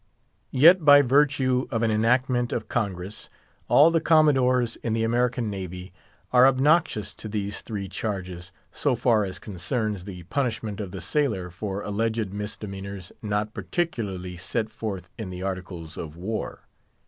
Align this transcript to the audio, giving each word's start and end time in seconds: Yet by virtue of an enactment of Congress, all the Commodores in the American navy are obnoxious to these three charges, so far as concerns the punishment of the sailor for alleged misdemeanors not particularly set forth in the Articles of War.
Yet 0.49 0.83
by 0.83 1.03
virtue 1.03 1.67
of 1.69 1.83
an 1.83 1.91
enactment 1.91 2.51
of 2.51 2.67
Congress, 2.67 3.29
all 3.67 3.91
the 3.91 4.01
Commodores 4.01 4.75
in 4.77 4.93
the 4.93 5.03
American 5.03 5.47
navy 5.51 5.93
are 6.33 6.47
obnoxious 6.47 7.13
to 7.13 7.27
these 7.27 7.61
three 7.61 7.87
charges, 7.87 8.51
so 8.71 8.95
far 8.95 9.23
as 9.25 9.37
concerns 9.37 10.05
the 10.05 10.23
punishment 10.23 10.79
of 10.79 10.89
the 10.89 11.01
sailor 11.01 11.51
for 11.51 11.83
alleged 11.83 12.33
misdemeanors 12.33 13.11
not 13.21 13.53
particularly 13.53 14.37
set 14.37 14.71
forth 14.71 15.11
in 15.19 15.29
the 15.29 15.43
Articles 15.43 15.97
of 15.97 16.17
War. 16.17 16.63